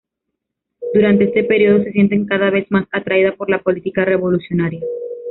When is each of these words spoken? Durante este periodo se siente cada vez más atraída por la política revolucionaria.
Durante 0.95 1.25
este 1.25 1.43
periodo 1.43 1.83
se 1.83 1.91
siente 1.91 2.19
cada 2.27 2.49
vez 2.49 2.65
más 2.71 2.87
atraída 2.91 3.35
por 3.35 3.51
la 3.51 3.61
política 3.61 4.03
revolucionaria. 4.03 4.81